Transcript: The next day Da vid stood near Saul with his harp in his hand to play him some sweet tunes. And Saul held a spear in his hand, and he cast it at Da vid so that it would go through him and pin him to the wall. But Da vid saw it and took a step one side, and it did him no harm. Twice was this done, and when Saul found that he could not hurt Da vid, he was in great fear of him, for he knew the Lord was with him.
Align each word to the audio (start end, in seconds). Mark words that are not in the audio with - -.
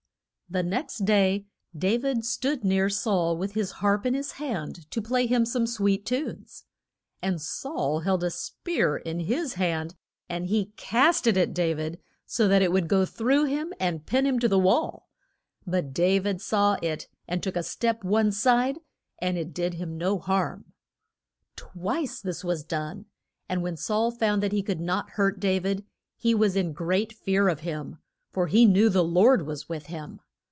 The 0.49 0.63
next 0.63 1.05
day 1.05 1.45
Da 1.73 1.95
vid 1.95 2.25
stood 2.25 2.65
near 2.65 2.89
Saul 2.89 3.37
with 3.37 3.53
his 3.53 3.71
harp 3.79 4.05
in 4.05 4.13
his 4.13 4.33
hand 4.33 4.91
to 4.91 5.01
play 5.01 5.25
him 5.25 5.45
some 5.45 5.65
sweet 5.65 6.05
tunes. 6.05 6.65
And 7.21 7.41
Saul 7.41 8.01
held 8.01 8.21
a 8.21 8.29
spear 8.29 8.97
in 8.97 9.21
his 9.21 9.53
hand, 9.53 9.95
and 10.27 10.47
he 10.47 10.73
cast 10.75 11.25
it 11.25 11.37
at 11.37 11.53
Da 11.53 11.73
vid 11.73 12.01
so 12.25 12.49
that 12.49 12.61
it 12.61 12.73
would 12.73 12.89
go 12.89 13.05
through 13.05 13.45
him 13.45 13.71
and 13.79 14.05
pin 14.05 14.25
him 14.25 14.39
to 14.39 14.49
the 14.49 14.59
wall. 14.59 15.07
But 15.65 15.93
Da 15.93 16.19
vid 16.19 16.41
saw 16.41 16.75
it 16.81 17.07
and 17.29 17.41
took 17.41 17.55
a 17.55 17.63
step 17.63 18.03
one 18.03 18.33
side, 18.33 18.79
and 19.19 19.37
it 19.37 19.53
did 19.53 19.75
him 19.75 19.97
no 19.97 20.19
harm. 20.19 20.73
Twice 21.55 22.25
was 22.25 22.41
this 22.43 22.63
done, 22.65 23.05
and 23.47 23.63
when 23.63 23.77
Saul 23.77 24.11
found 24.11 24.43
that 24.43 24.51
he 24.51 24.63
could 24.63 24.81
not 24.81 25.11
hurt 25.11 25.39
Da 25.39 25.59
vid, 25.61 25.85
he 26.17 26.35
was 26.35 26.57
in 26.57 26.73
great 26.73 27.13
fear 27.13 27.47
of 27.47 27.61
him, 27.61 27.99
for 28.33 28.47
he 28.47 28.65
knew 28.65 28.89
the 28.89 29.01
Lord 29.05 29.43
was 29.47 29.69
with 29.69 29.85
him. 29.85 30.19